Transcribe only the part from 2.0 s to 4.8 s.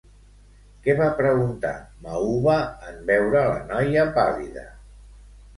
Mauva en veure la noia pàl·lida?